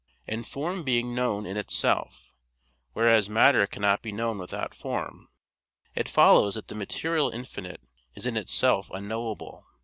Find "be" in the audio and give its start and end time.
4.01-4.11